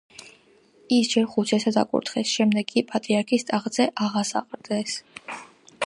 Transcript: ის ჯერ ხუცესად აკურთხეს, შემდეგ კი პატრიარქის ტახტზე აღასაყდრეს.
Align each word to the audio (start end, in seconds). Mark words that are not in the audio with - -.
ის 0.95 1.11
ჯერ 1.11 1.27
ხუცესად 1.33 1.77
აკურთხეს, 1.81 2.33
შემდეგ 2.39 2.71
კი 2.73 2.85
პატრიარქის 2.93 3.47
ტახტზე 3.51 3.89
აღასაყდრეს. 4.07 4.99